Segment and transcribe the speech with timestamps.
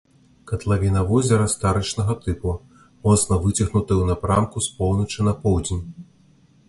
[0.51, 2.53] Катлавіна возера старычнага тыпу,
[3.09, 5.85] моцна выцягнутая ў напрамку з поўначы на поўдзень.